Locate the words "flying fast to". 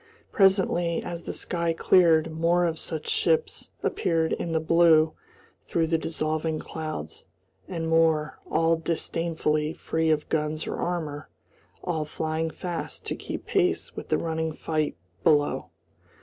12.05-13.15